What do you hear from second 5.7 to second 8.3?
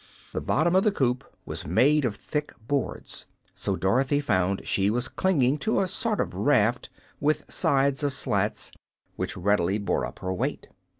a sort of raft, with sides of